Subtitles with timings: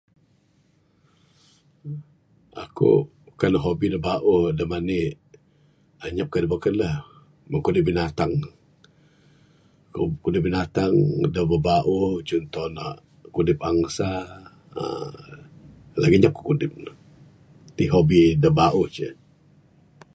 [2.63, 2.91] Aku
[3.39, 5.11] kan hobi da bauh da mani'k
[6.05, 6.95] anyap kayuh da beken lah
[7.49, 8.33] meng kudip binatang.
[10.23, 10.93] Kudip binatang
[11.33, 12.87] da bauh bauh cunto ne
[13.35, 14.09] kudip angsa
[14.81, 15.13] uhh
[16.01, 16.91] lagi anyap ku kudip ne.
[17.75, 19.07] Ti hobi da bauh ce.